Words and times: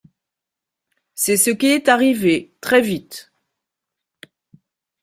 C'est 1.13 1.37
ce 1.37 1.51
qui 1.51 1.67
est 1.67 1.87
arrivé, 1.87 2.55
très 2.59 2.81
vite. 2.81 3.31